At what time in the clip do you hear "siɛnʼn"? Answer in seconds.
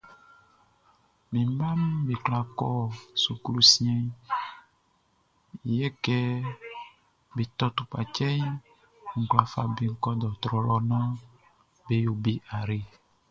3.71-4.05